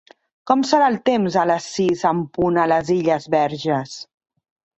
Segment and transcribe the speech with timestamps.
[0.51, 3.95] Com serà el temps a les sis en punt a les Illes Verges?